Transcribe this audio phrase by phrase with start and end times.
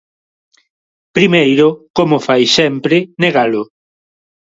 [1.17, 1.67] Primeiro,
[1.97, 3.63] como fai sempre, negalo.